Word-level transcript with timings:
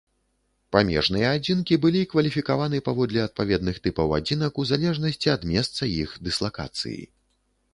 Памежныя 0.75 1.27
адзінкі 1.39 1.77
былі 1.83 2.01
кваліфікаваны 2.13 2.79
паводле 2.87 3.21
адпаведных 3.27 3.75
тыпаў 3.89 4.15
адзінак 4.19 4.53
у 4.65 4.67
залежнасці 4.71 5.33
ад 5.35 5.41
месца 5.53 5.81
іх 6.03 6.17
дыслакацыі. 6.31 6.99